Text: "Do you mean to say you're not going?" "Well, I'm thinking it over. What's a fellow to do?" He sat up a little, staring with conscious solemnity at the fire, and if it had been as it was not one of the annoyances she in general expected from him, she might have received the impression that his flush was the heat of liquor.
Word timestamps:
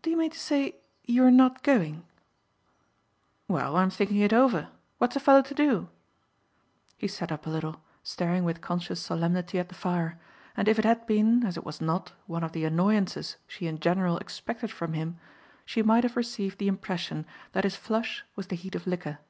"Do 0.00 0.10
you 0.10 0.16
mean 0.16 0.32
to 0.32 0.38
say 0.40 0.74
you're 1.04 1.30
not 1.30 1.62
going?" 1.62 2.04
"Well, 3.46 3.76
I'm 3.76 3.90
thinking 3.90 4.16
it 4.16 4.32
over. 4.32 4.66
What's 4.98 5.14
a 5.14 5.20
fellow 5.20 5.42
to 5.42 5.54
do?" 5.54 5.88
He 6.98 7.06
sat 7.06 7.30
up 7.30 7.46
a 7.46 7.50
little, 7.50 7.80
staring 8.02 8.42
with 8.42 8.60
conscious 8.60 9.00
solemnity 9.00 9.60
at 9.60 9.68
the 9.68 9.76
fire, 9.76 10.18
and 10.56 10.66
if 10.66 10.80
it 10.80 10.84
had 10.84 11.06
been 11.06 11.46
as 11.46 11.56
it 11.56 11.62
was 11.64 11.80
not 11.80 12.10
one 12.26 12.42
of 12.42 12.50
the 12.50 12.64
annoyances 12.64 13.36
she 13.46 13.68
in 13.68 13.78
general 13.78 14.18
expected 14.18 14.72
from 14.72 14.94
him, 14.94 15.20
she 15.64 15.80
might 15.80 16.02
have 16.02 16.16
received 16.16 16.58
the 16.58 16.66
impression 16.66 17.24
that 17.52 17.62
his 17.62 17.76
flush 17.76 18.24
was 18.34 18.48
the 18.48 18.56
heat 18.56 18.74
of 18.74 18.84
liquor. 18.88 19.20